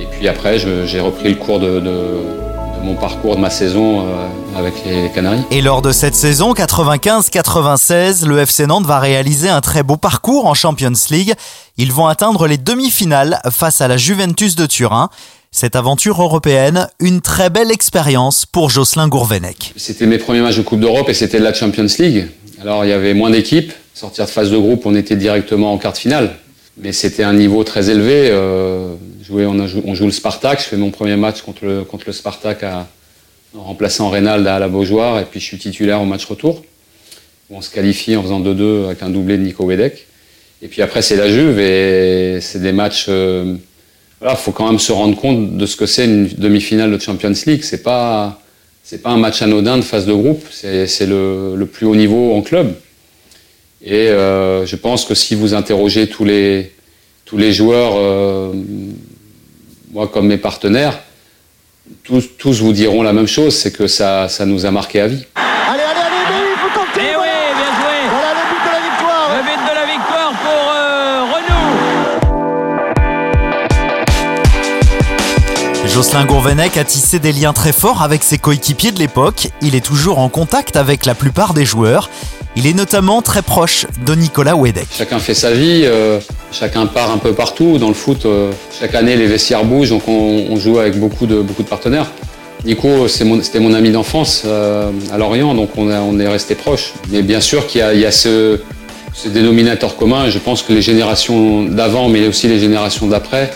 Et 0.00 0.06
puis 0.10 0.26
après, 0.26 0.58
j'ai 0.58 1.00
repris 1.00 1.28
le 1.28 1.34
cours 1.34 1.60
de, 1.60 1.80
de, 1.80 1.80
de, 1.80 2.82
mon 2.82 2.94
parcours, 2.94 3.36
de 3.36 3.40
ma 3.40 3.50
saison 3.50 4.00
euh, 4.00 4.26
avec 4.58 4.74
les 4.86 5.10
Canaries. 5.14 5.42
Et 5.50 5.60
lors 5.60 5.82
de 5.82 5.92
cette 5.92 6.14
saison 6.14 6.54
95-96, 6.54 8.26
le 8.26 8.38
FC 8.38 8.66
Nantes 8.66 8.86
va 8.86 8.98
réaliser 8.98 9.50
un 9.50 9.60
très 9.60 9.82
beau 9.82 9.96
parcours 9.96 10.46
en 10.46 10.54
Champions 10.54 10.92
League. 11.10 11.34
Ils 11.76 11.92
vont 11.92 12.06
atteindre 12.06 12.46
les 12.46 12.56
demi-finales 12.56 13.40
face 13.50 13.80
à 13.80 13.86
la 13.86 13.98
Juventus 13.98 14.56
de 14.56 14.64
Turin. 14.66 15.10
Cette 15.50 15.76
aventure 15.76 16.22
européenne, 16.22 16.88
une 17.00 17.20
très 17.20 17.50
belle 17.50 17.70
expérience 17.70 18.46
pour 18.46 18.70
Jocelyn 18.70 19.08
Gourvenec. 19.08 19.72
C'était 19.76 20.06
mes 20.06 20.18
premiers 20.18 20.40
matchs 20.40 20.56
de 20.56 20.62
Coupe 20.62 20.80
d'Europe 20.80 21.08
et 21.08 21.14
c'était 21.14 21.38
la 21.38 21.52
Champions 21.52 21.86
League. 21.98 22.28
Alors 22.60 22.84
il 22.84 22.88
y 22.88 22.92
avait 22.92 23.14
moins 23.14 23.30
d'équipes. 23.30 23.72
Sortir 23.98 24.26
de 24.26 24.30
phase 24.30 24.52
de 24.52 24.56
groupe, 24.56 24.86
on 24.86 24.94
était 24.94 25.16
directement 25.16 25.72
en 25.72 25.78
quart 25.78 25.92
de 25.92 25.98
finale. 25.98 26.36
Mais 26.76 26.92
c'était 26.92 27.24
un 27.24 27.32
niveau 27.32 27.64
très 27.64 27.90
élevé. 27.90 28.28
Euh, 28.30 28.94
jouer, 29.24 29.44
on, 29.44 29.66
joue, 29.66 30.04
le 30.04 30.12
Spartak. 30.12 30.60
Je 30.60 30.66
fais 30.66 30.76
mon 30.76 30.92
premier 30.92 31.16
match 31.16 31.42
contre 31.42 31.64
le, 31.64 31.82
contre 31.82 32.04
le 32.06 32.12
Spartak 32.12 32.62
en 32.62 32.86
remplaçant 33.60 34.08
Reynald 34.08 34.46
à 34.46 34.60
la 34.60 34.68
Beaujoire. 34.68 35.18
Et 35.18 35.24
puis 35.24 35.40
je 35.40 35.46
suis 35.46 35.58
titulaire 35.58 36.00
au 36.00 36.04
match 36.04 36.24
retour. 36.26 36.62
On 37.50 37.60
se 37.60 37.70
qualifie 37.70 38.14
en 38.14 38.22
faisant 38.22 38.40
2-2 38.40 38.84
avec 38.84 39.02
un 39.02 39.10
doublé 39.10 39.36
de 39.36 39.42
Nico 39.42 39.64
Wedek. 39.64 40.06
Et 40.62 40.68
puis 40.68 40.80
après, 40.80 41.02
c'est 41.02 41.16
la 41.16 41.28
Juve 41.28 41.58
et 41.58 42.38
c'est 42.40 42.62
des 42.62 42.70
matchs. 42.70 43.06
Euh, 43.08 43.56
voilà, 44.20 44.36
faut 44.36 44.52
quand 44.52 44.68
même 44.68 44.78
se 44.78 44.92
rendre 44.92 45.16
compte 45.16 45.56
de 45.56 45.66
ce 45.66 45.74
que 45.74 45.86
c'est 45.86 46.04
une 46.04 46.28
demi-finale 46.28 46.92
de 46.92 47.02
Champions 47.02 47.34
League. 47.46 47.64
C'est 47.64 47.82
pas, 47.82 48.40
pas 49.02 49.10
un 49.10 49.18
match 49.18 49.42
anodin 49.42 49.76
de 49.76 49.82
phase 49.82 50.06
de 50.06 50.12
groupe. 50.12 50.46
C'est 50.52 50.86
le, 51.06 51.56
le, 51.56 51.66
plus 51.66 51.84
haut 51.84 51.96
niveau 51.96 52.36
en 52.36 52.42
club. 52.42 52.76
Et 53.90 54.08
euh, 54.10 54.66
je 54.66 54.76
pense 54.76 55.06
que 55.06 55.14
si 55.14 55.34
vous 55.34 55.54
interrogez 55.54 56.10
tous 56.10 56.26
les, 56.26 56.74
tous 57.24 57.38
les 57.38 57.54
joueurs, 57.54 57.92
euh, 57.96 58.52
moi 59.92 60.08
comme 60.08 60.26
mes 60.26 60.36
partenaires, 60.36 60.98
tous, 62.04 62.22
tous 62.36 62.60
vous 62.60 62.74
diront 62.74 63.02
la 63.02 63.14
même 63.14 63.26
chose, 63.26 63.56
c'est 63.56 63.72
que 63.72 63.86
ça, 63.86 64.28
ça 64.28 64.44
nous 64.44 64.66
a 64.66 64.70
marqué 64.70 65.00
à 65.00 65.06
vie. 65.06 65.24
Allez, 65.36 65.80
allez, 65.80 66.00
allez, 66.00 66.22
mais 66.28 66.36
il 66.52 66.58
faut 66.60 66.68
tenter. 66.78 67.00
Eh 67.00 67.16
oui, 67.16 67.28
bien 67.56 67.72
joué. 67.80 67.96
Voilà 68.10 68.34
le 68.34 68.44
but 68.50 68.60
de 68.60 68.72
la 68.76 68.80
victoire. 68.90 69.26
Le 69.38 69.42
but 69.48 69.60
de 69.70 69.74
la 69.74 69.86
victoire 69.86 70.32
pour 70.44 70.62
euh, 70.76 71.24
Renault. 75.80 75.88
Jocelyn 75.88 76.26
Gourvenec 76.26 76.76
a 76.76 76.84
tissé 76.84 77.18
des 77.20 77.32
liens 77.32 77.54
très 77.54 77.72
forts 77.72 78.02
avec 78.02 78.22
ses 78.22 78.36
coéquipiers 78.36 78.92
de 78.92 78.98
l'époque. 78.98 79.48
Il 79.62 79.74
est 79.74 79.80
toujours 79.80 80.18
en 80.18 80.28
contact 80.28 80.76
avec 80.76 81.06
la 81.06 81.14
plupart 81.14 81.54
des 81.54 81.64
joueurs. 81.64 82.10
Il 82.58 82.66
est 82.66 82.74
notamment 82.74 83.22
très 83.22 83.42
proche 83.42 83.86
de 84.04 84.16
Nicolas 84.16 84.56
Wedek. 84.56 84.88
Chacun 84.92 85.20
fait 85.20 85.34
sa 85.34 85.52
vie, 85.52 85.82
euh, 85.84 86.18
chacun 86.50 86.86
part 86.86 87.12
un 87.12 87.18
peu 87.18 87.32
partout. 87.32 87.78
Dans 87.78 87.86
le 87.86 87.94
foot, 87.94 88.26
euh, 88.26 88.50
chaque 88.80 88.96
année, 88.96 89.14
les 89.14 89.26
vestiaires 89.26 89.64
bougent, 89.64 89.90
donc 89.90 90.08
on, 90.08 90.56
joue 90.56 90.80
avec 90.80 90.98
beaucoup 90.98 91.26
de, 91.26 91.40
beaucoup 91.40 91.62
de 91.62 91.68
partenaires. 91.68 92.10
Nico, 92.64 93.06
c'était 93.06 93.60
mon, 93.60 93.74
ami 93.74 93.92
d'enfance 93.92 94.42
euh, 94.44 94.90
à 95.12 95.18
Lorient, 95.18 95.54
donc 95.54 95.70
on, 95.76 96.18
est 96.18 96.26
resté 96.26 96.56
proches. 96.56 96.94
Mais 97.12 97.22
bien 97.22 97.40
sûr 97.40 97.64
qu'il 97.68 97.80
y, 97.80 98.04
a, 98.04 98.10
ce, 98.10 98.58
dénominateur 99.26 99.94
commun, 99.94 100.28
je 100.28 100.40
pense 100.40 100.62
que 100.62 100.72
les 100.72 100.82
générations 100.82 101.62
d'avant, 101.62 102.08
mais 102.08 102.26
aussi 102.26 102.48
les 102.48 102.58
générations 102.58 103.06
d'après, 103.06 103.52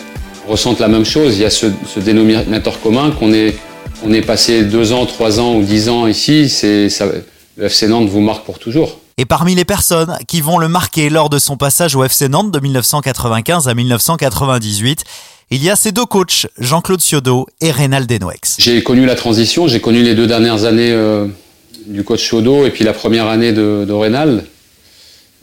ressentent 0.47 0.79
la 0.79 0.87
même 0.87 1.03
chose. 1.03 1.35
Il 1.35 1.41
y 1.41 1.45
a 1.45 1.49
ce, 1.49 1.65
dénominateur 1.97 2.79
commun 2.79 3.11
qu'on 3.11 3.33
est, 3.33 3.57
on 4.05 4.13
est 4.13 4.21
passé 4.21 4.63
deux 4.63 4.93
ans, 4.93 5.05
trois 5.05 5.41
ans 5.41 5.55
ou 5.55 5.61
dix 5.61 5.89
ans 5.89 6.07
ici. 6.07 6.49
Le 7.57 7.65
FC 7.65 7.87
Nantes 7.87 8.09
vous 8.09 8.21
marque 8.21 8.45
pour 8.45 8.59
toujours. 8.59 8.99
Et 9.17 9.25
parmi 9.25 9.53
les 9.53 9.65
personnes 9.65 10.17
qui 10.27 10.41
vont 10.41 10.57
le 10.57 10.67
marquer 10.67 11.09
lors 11.09 11.29
de 11.29 11.37
son 11.37 11.55
passage 11.55 11.95
au 11.95 12.03
FC 12.03 12.29
Nantes 12.29 12.51
de 12.51 12.59
1995 12.59 13.67
à 13.67 13.73
1998, 13.73 15.03
il 15.51 15.63
y 15.63 15.69
a 15.69 15.75
ces 15.75 15.91
deux 15.91 16.05
coachs, 16.05 16.47
Jean-Claude 16.57 17.01
Ciodo 17.01 17.47
et 17.61 17.69
Reynald 17.69 18.09
Denouex. 18.09 18.55
J'ai 18.57 18.81
connu 18.81 19.05
la 19.05 19.15
transition, 19.15 19.67
j'ai 19.67 19.81
connu 19.81 20.01
les 20.01 20.15
deux 20.15 20.25
dernières 20.25 20.65
années 20.65 20.91
euh, 20.91 21.27
du 21.85 22.03
coach 22.03 22.27
Ciodo 22.27 22.65
et 22.65 22.71
puis 22.71 22.83
la 22.83 22.93
première 22.93 23.27
année 23.27 23.51
de, 23.51 23.85
de 23.87 23.93
Reynald, 23.93 24.45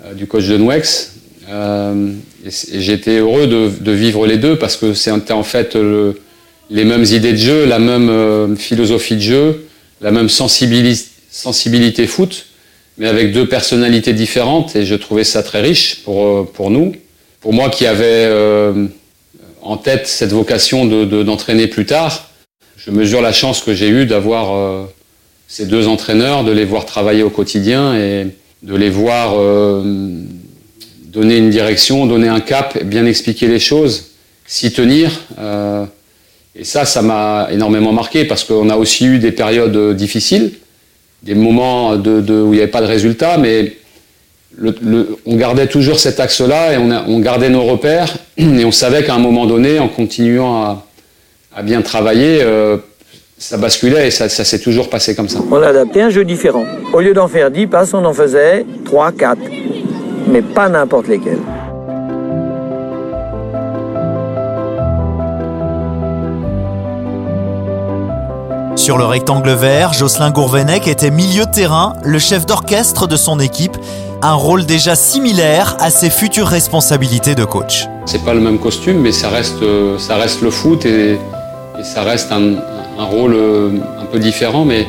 euh, 0.05 0.15
du 0.15 0.27
coach 0.27 0.47
Denouex. 0.47 1.13
Euh, 1.49 2.13
j'étais 2.45 3.19
heureux 3.19 3.47
de, 3.47 3.71
de, 3.81 3.93
vivre 3.93 4.27
les 4.27 4.37
deux 4.37 4.57
parce 4.57 4.77
que 4.77 4.95
c'était 4.95 5.33
en 5.33 5.43
fait 5.43 5.75
le, 5.75 6.21
les 6.71 6.85
mêmes 6.85 7.05
idées 7.05 7.33
de 7.33 7.37
jeu, 7.39 7.67
la 7.67 7.79
même 7.79 8.09
euh, 8.09 8.55
philosophie 8.57 9.17
de 9.17 9.21
jeu, 9.21 9.67
la 10.01 10.11
même 10.13 10.29
sensibilité 10.29 11.10
sensibilité 11.31 12.07
foot, 12.07 12.47
mais 12.99 13.07
avec 13.07 13.33
deux 13.33 13.49
personnalités 13.49 14.13
différentes, 14.13 14.77
et 14.77 14.85
je 14.85 14.95
trouvais 14.95 15.25
ça 15.25 15.43
très 15.43 15.61
riche 15.61 16.03
pour, 16.05 16.51
pour 16.53 16.71
nous. 16.71 16.95
Pour 17.41 17.53
moi 17.53 17.71
qui 17.71 17.87
avait 17.87 18.27
euh, 18.29 18.87
en 19.63 19.77
tête 19.77 20.07
cette 20.07 20.33
vocation 20.33 20.85
d'entraîner 20.87 21.63
de, 21.63 21.67
de, 21.67 21.73
plus 21.73 21.87
tard, 21.87 22.31
je 22.77 22.91
mesure 22.91 23.23
la 23.23 23.33
chance 23.33 23.61
que 23.61 23.75
j'ai 23.75 23.89
eue 23.89 24.07
d'avoir 24.07 24.55
euh, 24.55 24.85
ces 25.49 25.67
deux 25.67 25.87
entraîneurs, 25.87 26.45
de 26.45 26.53
les 26.53 26.65
voir 26.65 26.87
travailler 26.87 27.23
au 27.23 27.31
quotidien 27.31 27.97
et 27.97 28.27
de 28.63 28.75
les 28.75 28.91
voir 28.91 29.35
euh, 29.39 29.83
donner 31.07 31.39
une 31.39 31.51
direction, 31.51 32.07
donner 32.07 32.29
un 32.29 32.41
cap, 32.41 32.83
bien 32.85 33.07
expliquer 33.07 33.49
les 33.49 33.59
choses, 33.59 34.13
s'y 34.47 34.73
tenir. 34.73 35.11
Et 36.57 36.65
ça, 36.65 36.85
ça 36.85 37.03
m'a 37.03 37.49
énormément 37.51 37.93
marqué 37.93 38.25
parce 38.25 38.45
qu'on 38.45 38.71
a 38.71 38.77
aussi 38.77 39.07
eu 39.07 39.19
des 39.19 39.33
périodes 39.33 39.77
euh, 39.77 39.95
difficiles, 39.95 40.53
des 41.23 41.35
moments 41.35 41.93
où 41.93 42.01
il 42.05 42.51
n'y 42.51 42.59
avait 42.59 42.67
pas 42.67 42.81
de 42.81 42.87
résultats, 42.87 43.37
mais 43.37 43.77
on 45.27 45.37
gardait 45.37 45.67
toujours 45.67 45.99
cet 45.99 46.21
axe-là 46.21 46.75
et 46.75 46.79
on, 46.79 47.21
gardait 47.21 47.51
nos 47.51 47.63
repères 47.63 48.15
et 48.37 48.65
on 48.65 48.73
savait 48.73 49.05
qu'à 49.05 49.15
un 49.15 49.19
moment 49.19 49.47
donné, 49.47 49.79
en 49.79 49.89
continuant 49.89 50.83
à, 51.55 51.63
bien 51.63 51.83
travailler, 51.83 52.41
euh, 52.43 52.77
ça 53.39 53.57
basculait 53.57 54.09
et 54.09 54.11
ça, 54.11 54.29
ça 54.29 54.45
s'est 54.45 54.61
toujours 54.61 54.91
passé 54.91 55.15
comme 55.15 55.29
ça. 55.29 55.41
On 55.51 55.63
a 55.63 55.69
adapté 55.69 56.03
un 56.03 56.11
jeu 56.11 56.25
différent. 56.25 56.65
Au 56.93 57.01
lieu 57.01 57.15
d'en 57.15 57.29
faire 57.29 57.51
10 57.51 57.67
passes, 57.67 57.95
on 57.95 58.05
en 58.05 58.13
faisait 58.13 58.65
3, 58.85 59.13
4. 59.13 59.39
Mais 60.29 60.43
pas 60.43 60.69
n'importe 60.69 61.09
lesquels. 61.09 61.39
Sur 68.91 68.99
le 68.99 69.05
rectangle 69.05 69.53
vert, 69.53 69.93
Jocelyn 69.93 70.33
Gourvenec 70.33 70.89
était 70.89 71.13
milieu 71.13 71.47
de 71.47 71.51
terrain, 71.53 71.93
le 72.03 72.19
chef 72.19 72.45
d'orchestre 72.45 73.07
de 73.07 73.15
son 73.15 73.39
équipe, 73.39 73.77
un 74.21 74.33
rôle 74.35 74.67
déjà 74.67 74.97
similaire 74.97 75.77
à 75.79 75.91
ses 75.91 76.11
futures 76.11 76.49
responsabilités 76.49 77.37
de 77.37 77.45
coach. 77.45 77.87
C'est 78.05 78.25
pas 78.25 78.35
le 78.35 78.41
même 78.41 78.59
costume, 78.59 78.99
mais 78.99 79.13
ça 79.13 79.29
reste, 79.29 79.63
euh, 79.63 79.97
ça 79.97 80.17
reste 80.17 80.41
le 80.43 80.51
foot 80.51 80.87
et, 80.87 81.21
ça 81.85 82.03
reste 82.03 82.33
un, 82.33 82.57
rôle 83.05 83.35
euh, 83.35 83.71
un 84.03 84.07
peu 84.07 84.19
différent. 84.19 84.65
Mais 84.65 84.89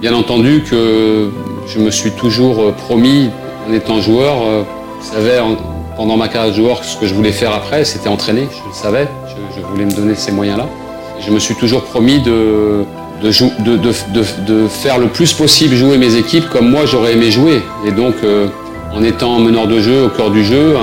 bien 0.00 0.12
entendu 0.12 0.64
que 0.68 1.30
je 1.68 1.78
me 1.78 1.92
suis 1.92 2.10
toujours 2.10 2.62
euh, 2.62 2.72
promis, 2.72 3.30
en 3.70 3.72
étant 3.72 4.00
joueur, 4.00 4.64
je 5.00 5.06
savais 5.14 5.38
en- 5.38 5.54
pendant 5.96 6.16
ma 6.16 6.26
carrière 6.26 6.50
de 6.50 6.56
joueur 6.56 6.82
ce 6.82 6.96
que 6.96 7.06
je 7.06 7.14
voulais 7.14 7.30
faire 7.30 7.52
après, 7.52 7.84
c'était 7.84 8.08
entraîner. 8.08 8.48
Je 8.50 8.68
le 8.68 8.74
savais, 8.74 9.06
je, 9.28 9.60
je 9.60 9.64
voulais 9.64 9.84
me 9.84 9.92
donner 9.92 10.16
ces 10.16 10.32
moyens-là. 10.32 10.66
Je 11.24 11.30
me 11.30 11.38
suis 11.38 11.54
toujours 11.54 11.84
promis 11.84 12.20
de, 12.20 12.84
de, 13.22 14.68
faire 14.68 14.98
le 14.98 15.08
plus 15.08 15.32
possible 15.32 15.74
jouer 15.74 15.98
mes 15.98 16.16
équipes 16.16 16.48
comme 16.50 16.70
moi 16.70 16.86
j'aurais 16.86 17.12
aimé 17.12 17.30
jouer. 17.30 17.62
Et 17.86 17.92
donc, 17.92 18.14
euh, 18.22 18.48
en 18.92 19.02
étant 19.02 19.38
meneur 19.38 19.66
de 19.66 19.80
jeu, 19.80 20.04
au 20.04 20.08
cœur 20.08 20.30
du 20.30 20.44
jeu, 20.44 20.76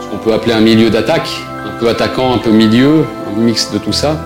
ce 0.00 0.06
qu'on 0.06 0.18
peut 0.18 0.32
appeler 0.32 0.52
un 0.52 0.60
milieu 0.60 0.90
d'attaque, 0.90 1.28
un 1.66 1.78
peu 1.78 1.88
attaquant, 1.88 2.34
un 2.34 2.38
peu 2.38 2.50
milieu, 2.50 3.04
un 3.26 3.38
mix 3.40 3.70
de 3.72 3.78
tout 3.78 3.92
ça. 3.92 4.20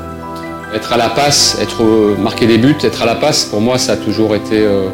Être 0.75 0.92
à 0.92 0.97
la 0.97 1.09
passe, 1.09 1.59
être 1.62 1.83
euh, 1.83 2.14
marquer 2.18 2.47
des 2.47 2.59
buts, 2.59 2.76
être 2.83 3.02
à 3.02 3.07
la 3.07 3.14
passe, 3.14 3.45
pour 3.45 3.61
moi, 3.61 3.78
ça 3.78 3.92
a 3.92 3.97
toujours 3.97 4.35
été 4.35 4.59
euh, 4.59 4.88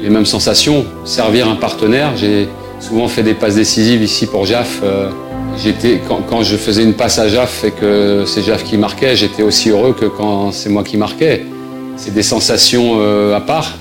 les 0.00 0.08
mêmes 0.08 0.24
sensations. 0.26 0.86
Servir 1.04 1.48
un 1.48 1.56
partenaire, 1.56 2.12
j'ai 2.16 2.48
souvent 2.80 3.06
fait 3.08 3.22
des 3.22 3.34
passes 3.34 3.56
décisives 3.56 4.02
ici 4.02 4.26
pour 4.26 4.46
Jaff. 4.46 4.80
Quand, 6.28 6.42
je 6.42 6.56
faisais 6.56 6.82
une 6.82 6.94
passe 6.94 7.18
à 7.18 7.28
Jaff 7.28 7.64
et 7.64 7.70
que 7.70 8.24
c'est 8.26 8.42
Jaff 8.42 8.64
qui 8.64 8.76
marquait, 8.76 9.16
j'étais 9.16 9.42
aussi 9.42 9.70
heureux 9.70 9.94
que 9.98 10.06
quand 10.06 10.52
c'est 10.52 10.68
moi 10.68 10.84
qui 10.84 10.96
marquais. 10.96 11.44
C'est 11.96 12.14
des 12.14 12.22
sensations 12.22 12.98
euh, 13.00 13.36
à 13.36 13.40
part. 13.40 13.76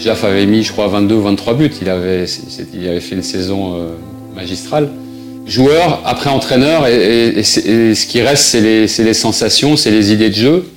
Jaff 0.00 0.24
avait 0.24 0.46
mis, 0.46 0.62
je 0.62 0.72
crois, 0.72 0.86
22 0.88 1.14
ou 1.14 1.22
23 1.22 1.54
buts. 1.54 1.72
Il 1.80 1.88
avait, 1.88 2.26
fait 2.26 3.14
une 3.14 3.22
saison 3.22 3.74
euh, 3.74 3.88
magistrale. 4.34 4.90
Joueur, 5.46 6.02
après 6.04 6.30
entraîneur, 6.30 6.86
et, 6.86 7.42
ce 7.42 8.06
qui 8.06 8.20
reste, 8.20 8.44
c'est 8.44 8.60
les, 8.60 9.14
sensations, 9.14 9.76
c'est 9.76 9.90
les 9.90 10.12
idées 10.12 10.30
de 10.30 10.34
jeu. 10.34 10.70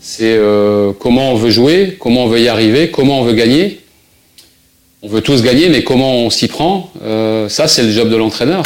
C'est 0.00 0.36
euh, 0.36 0.92
comment 0.98 1.32
on 1.32 1.34
veut 1.34 1.50
jouer, 1.50 1.96
comment 1.98 2.24
on 2.24 2.28
veut 2.28 2.40
y 2.40 2.48
arriver, 2.48 2.90
comment 2.90 3.20
on 3.20 3.24
veut 3.24 3.34
gagner. 3.34 3.80
On 5.02 5.08
veut 5.08 5.20
tous 5.20 5.42
gagner, 5.42 5.68
mais 5.68 5.82
comment 5.82 6.16
on 6.16 6.30
s'y 6.30 6.48
prend, 6.48 6.90
ça 7.48 7.68
c'est 7.68 7.84
le 7.84 7.90
job 7.90 8.10
de 8.10 8.16
l'entraîneur. 8.16 8.64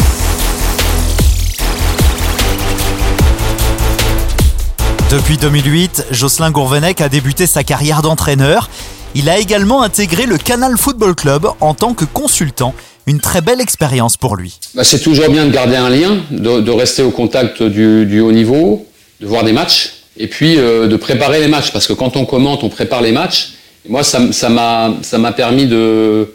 Depuis 5.12 5.36
2008, 5.36 6.06
Jocelyn 6.10 6.50
Gourvenec 6.50 7.02
a 7.02 7.10
débuté 7.10 7.46
sa 7.46 7.62
carrière 7.62 8.00
d'entraîneur. 8.00 8.70
Il 9.14 9.28
a 9.28 9.38
également 9.38 9.82
intégré 9.82 10.24
le 10.24 10.38
Canal 10.38 10.78
Football 10.78 11.14
Club 11.14 11.48
en 11.60 11.74
tant 11.74 11.92
que 11.92 12.06
consultant. 12.06 12.72
Une 13.06 13.20
très 13.20 13.42
belle 13.42 13.60
expérience 13.60 14.16
pour 14.16 14.36
lui. 14.36 14.58
Bah, 14.74 14.84
c'est 14.84 15.00
toujours 15.00 15.28
bien 15.28 15.44
de 15.44 15.50
garder 15.50 15.76
un 15.76 15.90
lien, 15.90 16.22
de, 16.30 16.70
rester 16.70 17.02
au 17.02 17.10
contact 17.10 17.62
du, 17.62 18.20
haut 18.20 18.32
niveau, 18.32 18.86
de 19.20 19.26
voir 19.26 19.44
des 19.44 19.52
matchs, 19.52 19.92
et 20.16 20.28
puis 20.28 20.56
euh, 20.56 20.86
de 20.86 20.96
préparer 20.96 21.40
les 21.40 21.48
matchs, 21.48 21.72
parce 21.74 21.86
que 21.86 21.92
quand 21.92 22.16
on 22.16 22.24
commente, 22.24 22.64
on 22.64 22.70
prépare 22.70 23.02
les 23.02 23.12
matchs. 23.12 23.52
Moi, 23.86 24.04
ça 24.04 24.48
m'a 24.48 25.32
permis 25.36 25.66
de, 25.66 26.32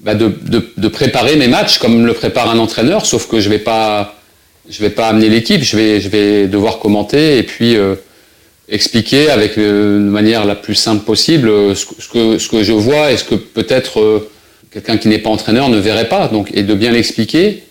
bah, 0.00 0.14
de, 0.14 0.88
préparer 0.88 1.36
mes 1.36 1.48
matchs 1.48 1.78
comme 1.78 2.04
le 2.04 2.12
prépare 2.12 2.50
un 2.50 2.58
entraîneur, 2.58 3.06
sauf 3.06 3.28
que 3.28 3.40
je 3.40 3.48
vais 3.48 3.60
pas 3.60 4.14
vais 4.78 4.90
pas 4.90 5.08
amener 5.08 5.30
l'équipe, 5.30 5.62
je 5.62 5.76
vais 5.76 6.00
je 6.02 6.10
vais 6.10 6.46
devoir 6.48 6.78
commenter 6.80 7.38
et 7.38 7.42
puis 7.42 7.76
euh, 7.76 7.96
expliquer 8.70 9.30
avec 9.30 9.58
euh, 9.58 9.96
de 9.98 10.10
manière 10.10 10.44
la 10.44 10.54
plus 10.54 10.74
simple 10.74 11.04
possible 11.04 11.48
euh, 11.48 11.74
ce, 11.74 11.84
que- 12.08 12.38
ce 12.38 12.48
que 12.48 12.62
je 12.62 12.72
vois 12.72 13.10
et 13.12 13.16
ce 13.16 13.24
que 13.24 13.34
peut-être 13.34 14.00
euh, 14.00 14.30
quelqu'un 14.72 14.96
qui 14.96 15.08
n'est 15.08 15.18
pas 15.18 15.30
entraîneur 15.30 15.68
ne 15.68 15.78
verrait 15.78 16.08
pas. 16.08 16.28
Donc 16.28 16.50
et 16.54 16.62
de 16.62 16.74
bien 16.74 16.92
l'expliquer. 16.92 17.64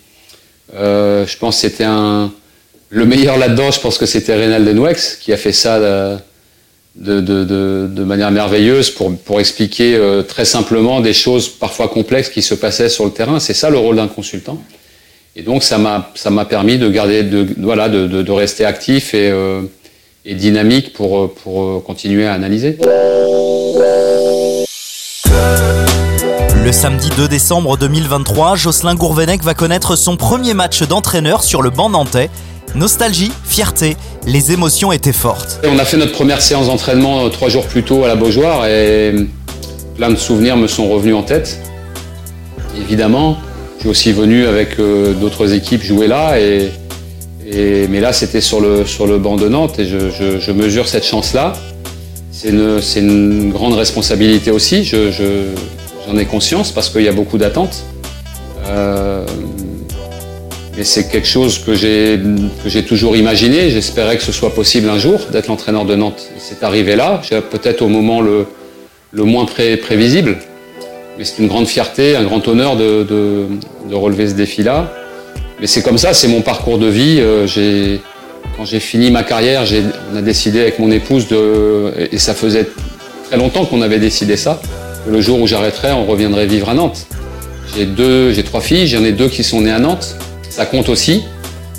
Je 0.72 1.36
pense 1.38 1.56
que 1.56 1.60
c'était 1.62 1.84
un 1.84 2.32
le 2.90 3.04
meilleur 3.04 3.38
là-dedans. 3.38 3.70
Je 3.70 3.80
pense 3.80 3.98
que 3.98 4.06
c'était 4.06 4.34
Reynald 4.34 4.66
Denwex 4.66 5.16
qui 5.16 5.32
a 5.32 5.36
fait 5.36 5.52
ça. 5.52 5.80
de, 6.96 8.04
manière 8.04 8.30
merveilleuse 8.30 8.90
pour, 8.90 9.16
pour 9.16 9.40
expliquer 9.40 9.98
très 10.28 10.44
simplement 10.44 11.00
des 11.00 11.12
choses 11.14 11.48
parfois 11.48 11.88
complexes 11.88 12.28
qui 12.28 12.42
se 12.42 12.54
passaient 12.54 12.88
sur 12.88 13.04
le 13.04 13.10
terrain. 13.10 13.40
C'est 13.40 13.54
ça 13.54 13.70
le 13.70 13.78
rôle 13.78 13.96
d'un 13.96 14.08
consultant. 14.08 14.62
Et 15.34 15.42
donc 15.42 15.62
ça 15.62 15.78
m'a 15.78 16.44
permis 16.44 16.78
de 16.78 16.88
garder 16.88 17.22
de 17.24 17.46
voilà 17.58 17.88
de, 17.88 18.06
de, 18.06 18.32
rester 18.32 18.64
actif 18.64 19.14
et, 19.14 19.32
et 20.24 20.34
dynamique 20.34 20.92
pour 20.92 21.18
euh, 21.18 21.34
pour 21.42 21.62
euh, 21.62 21.82
continuer 21.84 22.26
à 22.26 22.34
analyser. 22.34 22.78
Le 26.62 26.72
samedi 26.72 27.08
2 27.16 27.26
décembre 27.26 27.78
2023, 27.78 28.54
Jocelyn 28.56 28.94
Gourvenec 28.94 29.42
va 29.42 29.54
connaître 29.54 29.96
son 29.96 30.16
premier 30.16 30.54
match 30.54 30.82
d'entraîneur 30.82 31.42
sur 31.42 31.62
le 31.62 31.70
banc 31.70 31.88
nantais. 31.88 32.28
Nostalgie, 32.74 33.32
fierté, 33.44 33.96
les 34.26 34.52
émotions 34.52 34.92
étaient 34.92 35.12
fortes. 35.12 35.58
On 35.66 35.78
a 35.78 35.84
fait 35.84 35.96
notre 35.96 36.12
première 36.12 36.40
séance 36.40 36.66
d'entraînement 36.66 37.24
euh, 37.24 37.28
trois 37.30 37.48
jours 37.48 37.66
plus 37.66 37.82
tôt 37.82 38.04
à 38.04 38.08
la 38.08 38.14
Beaujoire 38.14 38.66
et 38.66 39.14
plein 39.96 40.10
de 40.10 40.16
souvenirs 40.16 40.56
me 40.56 40.66
sont 40.66 40.88
revenus 40.88 41.14
en 41.14 41.22
tête. 41.22 41.58
Évidemment, 42.78 43.38
je 43.76 43.80
suis 43.80 43.88
aussi 43.88 44.12
venu 44.12 44.46
avec 44.46 44.76
d'autres 44.78 45.52
équipes 45.52 45.82
jouer 45.82 46.06
là, 46.06 46.38
et, 46.38 46.70
mais 47.88 48.00
là 48.00 48.12
c'était 48.12 48.40
sur 48.40 48.60
le, 48.60 48.84
sur 48.86 49.06
le 49.06 49.18
banc 49.18 49.36
de 49.36 49.48
Nantes 49.48 49.78
et 49.78 49.86
je, 49.86 50.52
mesure 50.52 50.88
cette 50.88 51.04
chance-là. 51.04 51.54
C'est 52.32 52.48
une, 52.50 52.80
une 52.96 53.50
grande 53.50 53.74
responsabilité 53.74 54.50
aussi, 54.50 54.84
je- 54.84 55.10
je- 55.10 55.48
j'en 56.06 56.16
ai 56.16 56.24
conscience 56.24 56.70
parce 56.72 56.88
qu'il 56.88 57.02
y 57.02 57.08
a 57.08 57.12
beaucoup 57.12 57.38
d'attentes. 57.38 57.82
Euh, 58.68 59.24
mais 60.76 60.84
c'est 60.84 61.08
quelque 61.10 61.26
chose 61.26 61.58
que 61.58 61.74
j'ai 61.74 62.84
toujours 62.84 63.16
imaginé. 63.16 63.70
J'espérais 63.70 64.16
que 64.16 64.22
ce 64.22 64.32
soit 64.32 64.54
possible 64.54 64.88
un 64.88 64.98
jour 64.98 65.20
d'être 65.32 65.48
l'entraîneur 65.48 65.84
de 65.84 65.94
Nantes. 65.96 66.22
C'est 66.38 66.62
arrivé 66.62 66.96
là, 66.96 67.20
peut-être 67.50 67.82
au 67.82 67.88
moment 67.88 68.20
le, 68.20 68.46
le 69.12 69.24
moins 69.24 69.44
pré- 69.44 69.76
prévisible. 69.76 70.38
Mais 71.18 71.24
c'est 71.24 71.42
une 71.42 71.48
grande 71.48 71.66
fierté, 71.66 72.16
un 72.16 72.22
grand 72.22 72.46
honneur 72.48 72.76
de- 72.76 73.02
de 73.90 73.94
relever 73.94 74.28
ce 74.28 74.34
défi-là. 74.34 74.90
Mais 75.60 75.66
c'est 75.66 75.82
comme 75.82 75.98
ça, 75.98 76.14
c'est 76.14 76.28
mon 76.28 76.40
parcours 76.40 76.78
de 76.78 76.86
vie. 76.86 77.18
Euh, 77.20 77.98
quand 78.56 78.64
j'ai 78.64 78.80
fini 78.80 79.10
ma 79.10 79.22
carrière, 79.22 79.64
on 80.12 80.16
a 80.16 80.22
décidé 80.22 80.60
avec 80.60 80.78
mon 80.78 80.90
épouse 80.90 81.28
de. 81.28 81.92
Et 82.10 82.18
ça 82.18 82.34
faisait 82.34 82.66
très 83.28 83.36
longtemps 83.36 83.66
qu'on 83.66 83.82
avait 83.82 83.98
décidé 83.98 84.36
ça. 84.36 84.60
Que 85.04 85.10
le 85.10 85.20
jour 85.20 85.38
où 85.40 85.46
j'arrêterais, 85.46 85.92
on 85.92 86.06
reviendrait 86.06 86.46
vivre 86.46 86.70
à 86.70 86.74
Nantes. 86.74 87.06
J'ai 87.76 87.84
deux, 87.86 88.32
j'ai 88.32 88.42
trois 88.42 88.60
filles, 88.60 88.86
j'en 88.86 89.04
ai 89.04 89.12
deux 89.12 89.28
qui 89.28 89.44
sont 89.44 89.60
nées 89.60 89.70
à 89.70 89.78
Nantes. 89.78 90.16
Ça 90.48 90.64
compte 90.64 90.88
aussi. 90.88 91.24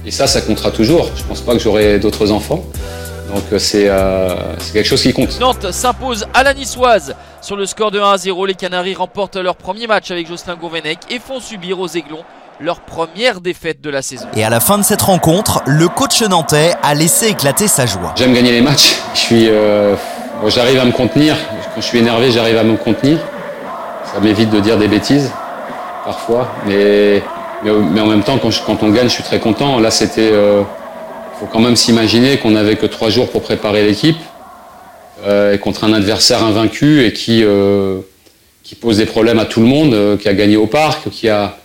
Et 0.05 0.11
ça, 0.11 0.27
ça 0.27 0.41
comptera 0.41 0.71
toujours. 0.71 1.09
Je 1.15 1.23
pense 1.23 1.41
pas 1.41 1.53
que 1.53 1.59
j'aurai 1.59 1.99
d'autres 1.99 2.31
enfants. 2.31 2.63
Donc 3.33 3.43
euh, 3.51 3.59
c'est 3.59 3.89
euh, 3.89 4.35
c'est 4.59 4.73
quelque 4.73 4.87
chose 4.87 5.01
qui 5.01 5.13
compte. 5.13 5.39
Nantes 5.39 5.71
s'impose 5.71 6.27
à 6.33 6.43
la 6.43 6.53
niçoise 6.53 7.15
sur 7.41 7.55
le 7.55 7.65
score 7.65 7.89
de 7.89 7.99
1 7.99 8.11
à 8.11 8.17
0. 8.17 8.45
Les 8.45 8.53
Canaries 8.53 8.93
remportent 8.93 9.37
leur 9.37 9.55
premier 9.55 9.87
match 9.87 10.11
avec 10.11 10.27
Jocelyn 10.27 10.55
Gourvenec 10.55 10.99
et 11.09 11.17
font 11.17 11.39
subir 11.39 11.79
aux 11.79 11.87
Aiglons 11.87 12.23
leur 12.59 12.81
première 12.81 13.41
défaite 13.41 13.81
de 13.81 13.89
la 13.89 14.01
saison. 14.01 14.27
Et 14.35 14.43
à 14.43 14.49
la 14.49 14.59
fin 14.59 14.77
de 14.77 14.83
cette 14.83 15.01
rencontre, 15.01 15.61
le 15.65 15.87
coach 15.87 16.21
nantais 16.21 16.73
a 16.83 16.93
laissé 16.93 17.27
éclater 17.27 17.67
sa 17.67 17.85
joie. 17.85 18.13
J'aime 18.17 18.33
gagner 18.33 18.51
les 18.51 18.61
matchs. 18.61 18.95
Je 19.15 19.19
suis, 19.19 19.45
euh, 19.49 19.95
bon, 20.41 20.49
j'arrive 20.49 20.79
à 20.79 20.85
me 20.85 20.91
contenir. 20.91 21.35
Quand 21.73 21.81
je 21.81 21.85
suis 21.87 21.99
énervé, 21.99 22.31
j'arrive 22.31 22.57
à 22.57 22.63
me 22.63 22.75
contenir. 22.77 23.17
Ça 24.13 24.19
m'évite 24.19 24.49
de 24.49 24.59
dire 24.59 24.77
des 24.77 24.87
bêtises 24.87 25.31
parfois, 26.05 26.49
mais 26.67 27.23
mais, 27.63 27.71
mais 27.71 28.01
en 28.01 28.07
même 28.07 28.23
temps, 28.23 28.39
quand, 28.39 28.49
je- 28.49 28.61
quand 28.65 28.81
on 28.81 28.89
gagne, 28.89 29.07
je 29.07 29.13
suis 29.13 29.23
très 29.23 29.39
content. 29.39 29.79
Là, 29.79 29.91
c'était, 29.91 30.31
euh, 30.33 30.63
faut 31.39 31.45
quand 31.45 31.59
même 31.59 31.75
s'imaginer 31.75 32.37
qu'on 32.37 32.49
n'avait 32.51 32.75
que 32.75 32.87
trois 32.87 33.09
jours 33.09 33.29
pour 33.29 33.43
préparer 33.43 33.85
l'équipe 33.85 34.17
euh, 35.27 35.53
et 35.53 35.59
contre 35.59 35.83
un 35.83 35.93
adversaire 35.93 36.43
invaincu 36.43 37.05
et 37.05 37.13
qui 37.13 37.43
euh, 37.43 37.99
qui 38.63 38.73
pose 38.75 38.97
des 38.97 39.05
problèmes 39.05 39.37
à 39.39 39.45
tout 39.45 39.59
le 39.59 39.67
monde, 39.67 39.93
euh, 39.93 40.17
qui 40.17 40.27
a 40.27 40.33
gagné 40.33 40.57
au 40.57 40.65
parc, 40.67 41.09
qui 41.11 41.29
a 41.29 41.55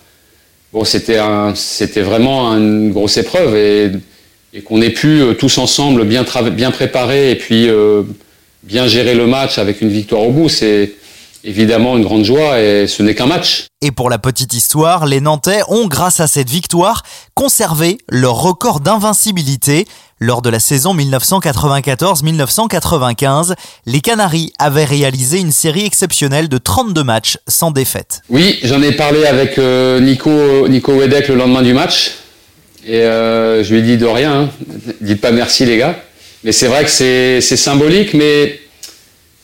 bon, 0.72 0.84
c'était 0.84 2.02
vraiment 2.02 2.52
une 2.52 2.92
grosse 2.92 3.16
épreuve 3.16 3.56
et 3.56 3.90
et 4.56 4.62
qu'on 4.62 4.80
ait 4.80 4.90
pu 4.90 5.20
euh, 5.20 5.34
tous 5.34 5.58
ensemble 5.58 6.04
bien, 6.04 6.24
bien 6.50 6.70
préparer 6.70 7.30
et 7.30 7.34
puis 7.34 7.68
euh, 7.68 8.02
bien 8.62 8.86
gérer 8.86 9.14
le 9.14 9.26
match 9.26 9.58
avec 9.58 9.82
une 9.82 9.90
victoire 9.90 10.22
au 10.22 10.30
bout, 10.30 10.48
c'est 10.48 10.92
évidemment 11.46 11.96
une 11.96 12.02
grande 12.02 12.24
joie 12.24 12.60
et 12.60 12.86
ce 12.86 13.02
n'est 13.02 13.14
qu'un 13.14 13.24
match. 13.26 13.68
Et 13.80 13.92
pour 13.92 14.10
la 14.10 14.18
petite 14.18 14.52
histoire, 14.52 15.06
les 15.06 15.20
Nantais 15.20 15.62
ont, 15.68 15.86
grâce 15.86 16.20
à 16.20 16.26
cette 16.26 16.50
victoire, 16.50 17.04
conservé 17.34 17.96
leur 18.10 18.34
record 18.34 18.80
d'invincibilité. 18.80 19.86
Lors 20.18 20.42
de 20.42 20.50
la 20.50 20.60
saison 20.60 20.96
1994-1995, 20.96 23.54
les 23.84 24.00
Canaries 24.00 24.50
avaient 24.58 24.86
réalisé 24.86 25.38
une 25.38 25.52
série 25.52 25.84
exceptionnelle 25.84 26.48
de 26.48 26.56
32 26.58 27.04
matchs 27.04 27.38
sans 27.46 27.70
défaite. 27.70 28.22
Oui, 28.30 28.58
j'en 28.62 28.80
ai 28.82 28.92
parlé 28.92 29.26
avec 29.26 29.58
euh, 29.58 30.00
Nico, 30.00 30.66
Nico 30.68 30.94
Wedek 30.94 31.28
le 31.28 31.34
lendemain 31.36 31.60
du 31.62 31.74
match. 31.74 32.14
Et 32.86 33.02
euh, 33.02 33.62
je 33.62 33.74
lui 33.74 33.80
ai 33.80 33.82
dit 33.82 33.98
de 33.98 34.06
rien, 34.06 34.42
hein. 34.42 34.48
dites 35.00 35.20
pas 35.20 35.32
merci 35.32 35.66
les 35.66 35.76
gars. 35.76 35.96
Mais 36.44 36.52
c'est 36.52 36.68
vrai 36.68 36.84
que 36.84 36.90
c'est 36.90 37.40
symbolique, 37.40 38.14
mais 38.14 38.60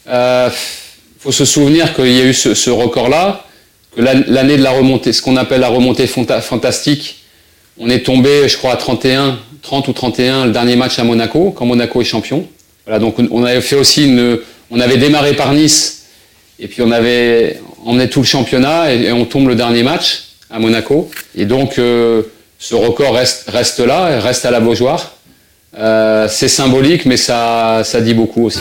euh, 0.09 0.49
faut 1.23 1.31
se 1.31 1.45
souvenir 1.45 1.95
qu'il 1.95 2.11
y 2.11 2.21
a 2.21 2.25
eu 2.25 2.35
ce, 2.35 2.71
record-là, 2.71 3.45
que 3.95 4.01
l'année 4.01 4.57
de 4.57 4.63
la 4.63 4.73
remontée, 4.73 5.13
ce 5.13 5.23
qu'on 5.23 5.37
appelle 5.37 5.61
la 5.61 5.69
remontée 5.69 6.09
fantastique, 6.09 7.23
on 7.79 7.89
est 7.89 8.01
tombé, 8.01 8.49
je 8.49 8.57
crois, 8.57 8.73
à 8.73 8.77
31, 8.77 9.39
30 9.63 9.87
ou 9.87 9.93
31 9.93 10.47
le 10.47 10.53
dernier 10.53 10.75
match 10.75 10.99
à 10.99 11.05
Monaco, 11.05 11.53
quand 11.57 11.65
Monaco 11.65 12.01
est 12.01 12.05
champion. 12.05 12.49
Voilà, 12.87 12.99
donc 12.99 13.15
on 13.31 13.45
avait 13.45 13.61
fait 13.61 13.77
aussi 13.77 14.05
une, 14.07 14.41
on 14.73 14.81
avait 14.81 14.97
démarré 14.97 15.35
par 15.35 15.53
Nice, 15.53 16.07
et 16.59 16.67
puis 16.67 16.83
on 16.83 16.91
avait 16.91 17.61
emmené 17.87 18.11
tout 18.11 18.21
le 18.21 18.27
championnat, 18.27 18.93
et, 18.93 19.13
on 19.13 19.25
tombe 19.25 19.47
le 19.47 19.55
dernier 19.55 19.85
match 19.85 20.25
à 20.51 20.59
Monaco. 20.59 21.09
Et 21.37 21.45
donc 21.45 21.79
euh, 21.79 22.23
ce 22.59 22.75
record 22.75 23.15
reste, 23.15 23.49
reste 23.49 23.79
là, 23.79 24.19
reste 24.19 24.45
à 24.45 24.51
la 24.51 24.59
Beaujoire. 24.59 25.13
Euh, 25.79 26.27
c'est 26.29 26.49
symbolique, 26.49 27.07
mais 27.07 27.17
ça, 27.17 27.83
ça 27.85 28.01
dit 28.01 28.13
beaucoup 28.13 28.45
aussi. 28.45 28.61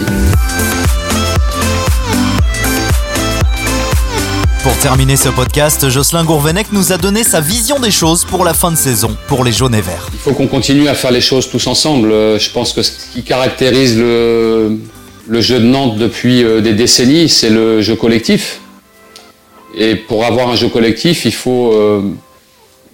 Pour 4.63 4.77
terminer 4.77 5.15
ce 5.15 5.29
podcast, 5.29 5.89
Jocelyn 5.89 6.23
Gourvenec 6.23 6.71
nous 6.71 6.91
a 6.91 6.97
donné 6.99 7.23
sa 7.23 7.41
vision 7.41 7.79
des 7.79 7.89
choses 7.89 8.25
pour 8.25 8.45
la 8.45 8.53
fin 8.53 8.69
de 8.69 8.75
saison, 8.75 9.17
pour 9.27 9.43
les 9.43 9.51
jaunes 9.51 9.73
et 9.73 9.81
verts. 9.81 10.07
Il 10.13 10.19
faut 10.19 10.33
qu'on 10.33 10.47
continue 10.47 10.87
à 10.87 10.93
faire 10.93 11.09
les 11.09 11.19
choses 11.19 11.49
tous 11.49 11.65
ensemble. 11.65 12.11
Euh, 12.11 12.37
je 12.37 12.51
pense 12.51 12.71
que 12.71 12.83
ce 12.83 12.91
qui 13.11 13.23
caractérise 13.23 13.97
le, 13.97 14.77
jeu 15.39 15.59
de 15.59 15.65
Nantes 15.65 15.97
depuis 15.97 16.43
euh, 16.43 16.61
des 16.61 16.73
décennies, 16.73 17.27
c'est 17.27 17.49
le 17.49 17.81
jeu 17.81 17.95
collectif. 17.95 18.61
Et 19.75 19.95
pour 19.95 20.25
avoir 20.25 20.49
un 20.49 20.55
jeu 20.55 20.69
collectif, 20.69 21.25
il 21.25 21.33
faut, 21.33 21.73
euh, 21.73 22.03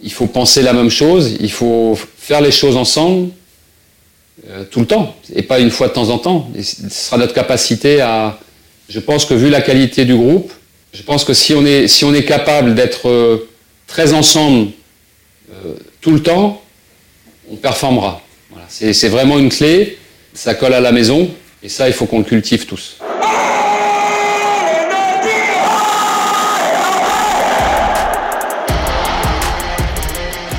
il 0.02 0.14
faut 0.14 0.28
penser 0.28 0.62
la 0.62 0.72
même 0.72 0.90
chose, 0.90 1.36
il 1.42 1.52
faut 1.52 2.00
faire 2.18 2.40
les 2.40 2.52
choses 2.52 2.78
ensemble 2.78 3.30
tout 4.72 4.80
le 4.80 4.86
temps, 4.86 5.14
et 5.36 5.42
pas 5.42 5.60
une 5.60 5.72
fois 5.72 5.90
de 5.90 5.94
temps 5.94 6.10
en 6.10 6.20
temps. 6.20 6.50
ce 6.56 6.90
sera 6.90 7.18
notre 7.18 7.34
capacité 7.34 8.00
à... 8.00 8.40
Je 8.88 9.00
pense 9.02 9.26
que 9.26 9.34
vu 9.34 9.50
la 9.50 9.60
qualité 9.60 10.06
du 10.06 10.16
groupe, 10.16 10.54
je 10.98 11.04
pense 11.04 11.24
que 11.24 11.34
si 11.36 11.54
on 11.54 11.64
est, 11.64 12.26
capable 12.26 12.74
d'être 12.74 13.08
euh, 13.08 13.48
très 13.86 14.14
ensemble 14.14 14.72
euh, 15.52 15.76
tout 16.02 16.10
le 16.10 16.24
temps, 16.24 16.64
on 17.52 17.56
performera. 17.56 18.22
C'est 18.68 19.08
vraiment 19.08 19.38
une 19.38 19.50
clé, 19.50 20.00
ça 20.34 20.56
colle 20.56 20.74
à 20.74 20.80
la 20.80 20.92
maison, 20.92 21.30
et 21.62 21.70
ça, 21.70 21.88
il 21.88 21.94
faut 21.94 22.08
qu'on 22.08 22.18
le 22.18 22.24
cultive 22.24 22.66
tous. 22.66 22.98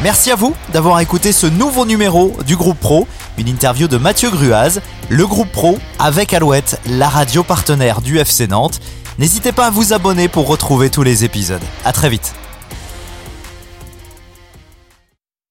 Merci 0.04 0.30
à 0.30 0.36
vous 0.36 0.54
d'avoir 0.72 1.00
écouté 1.00 1.32
ce 1.32 1.48
nouveau 1.48 1.84
numéro 1.84 2.36
du 2.46 2.56
groupe 2.56 2.78
Pro, 2.78 3.08
une 3.36 3.48
interview 3.48 3.88
de 3.88 3.96
Mathieu 3.96 4.30
Gruaz, 4.30 4.80
le 5.08 5.26
groupe 5.26 5.50
Pro 5.50 5.78
avec 5.98 6.32
Alouette, 6.32 6.80
la 6.86 7.08
radio 7.08 7.42
partenaire 7.42 8.00
du 8.00 8.18
FC 8.18 8.46
Nantes. 8.46 8.80
N'hésitez 9.18 9.50
pas 9.50 9.66
à 9.66 9.70
vous 9.70 9.92
abonner 9.92 10.28
pour 10.28 10.46
retrouver 10.46 10.90
tous 10.90 11.02
les 11.02 11.24
épisodes. 11.24 11.62
À 11.84 11.92
très 11.92 12.08
vite. 12.08 12.34